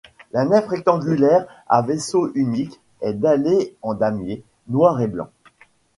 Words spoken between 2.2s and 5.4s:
unique est dallée en damier noir et blanc.